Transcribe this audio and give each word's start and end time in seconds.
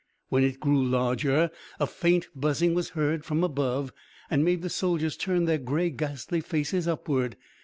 When 0.29 0.43
it 0.43 0.59
grew 0.59 0.83
larger, 0.83 1.51
a 1.79 1.85
faint 1.85 2.27
buzzing 2.35 2.73
was 2.73 2.89
heard 2.97 3.23
from 3.23 3.43
above 3.43 3.93
and 4.31 4.43
made 4.43 4.63
the 4.63 4.67
soldiers 4.71 5.15
turn 5.15 5.45
their 5.45 5.59
grey, 5.59 5.91
ghastly 5.91 6.41
faces 6.41 6.87
upward.... 6.87 7.35